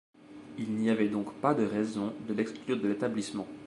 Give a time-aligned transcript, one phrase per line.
[0.57, 3.45] Il n'y avait donc pas de raison de l'exclure de l'établissement.